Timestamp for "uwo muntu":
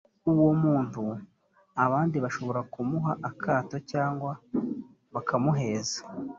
0.31-1.03